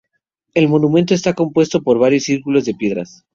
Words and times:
El 0.55 0.67
monumento 0.67 1.13
está 1.13 1.35
compuesto 1.35 1.83
por 1.83 1.99
varios 1.99 2.23
círculos 2.23 2.65
de 2.65 2.73
piedras. 2.73 3.23